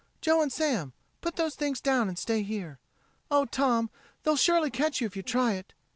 [0.19, 2.79] Joe and Sam put those things down and stay here.
[3.29, 3.91] Oh, Tom,
[4.23, 5.75] they'll surely catch you if you try it."